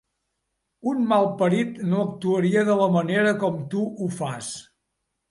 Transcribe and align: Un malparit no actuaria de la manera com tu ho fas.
Un 0.91 1.01
malparit 1.09 1.75
no 1.91 1.99
actuaria 2.03 2.63
de 2.69 2.77
la 2.79 2.87
manera 2.95 3.33
com 3.43 3.59
tu 3.75 3.83
ho 4.05 4.09
fas. 4.21 4.49